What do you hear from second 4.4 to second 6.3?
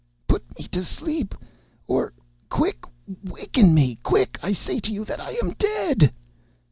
say to you that I am dead!"